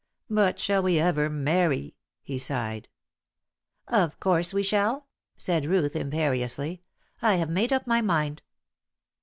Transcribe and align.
But 0.31 0.57
shall 0.59 0.81
we 0.81 0.97
ever 0.97 1.29
marry?" 1.29 1.93
he 2.23 2.39
sighed. 2.39 2.89
"Of 3.87 4.19
course 4.19 4.51
we 4.51 4.63
shall," 4.63 5.05
said 5.37 5.67
Ruth, 5.67 5.95
imperiously. 5.95 6.81
"I 7.21 7.35
have 7.35 7.51
made 7.51 7.71
up 7.71 7.85
my 7.85 8.01
mind." 8.01 8.41